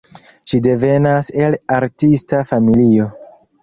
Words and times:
Ŝi 0.53 0.61
devenas 0.67 1.31
el 1.43 1.59
artista 1.79 2.45
familio. 2.55 3.13